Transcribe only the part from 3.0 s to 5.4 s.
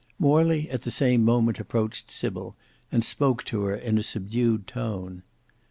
spoke to her in a subdued tone.